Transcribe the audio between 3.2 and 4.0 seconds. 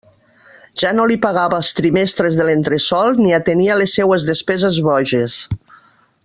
ni atenia les